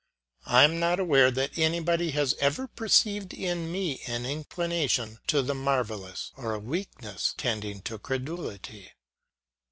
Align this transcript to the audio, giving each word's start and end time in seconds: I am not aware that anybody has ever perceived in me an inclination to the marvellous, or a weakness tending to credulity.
I 0.47 0.63
am 0.63 0.79
not 0.79 0.99
aware 0.99 1.29
that 1.29 1.59
anybody 1.59 2.09
has 2.09 2.33
ever 2.39 2.67
perceived 2.67 3.35
in 3.35 3.71
me 3.71 4.01
an 4.07 4.25
inclination 4.25 5.19
to 5.27 5.43
the 5.43 5.53
marvellous, 5.53 6.31
or 6.35 6.55
a 6.55 6.59
weakness 6.59 7.35
tending 7.37 7.83
to 7.83 7.99
credulity. 7.99 8.93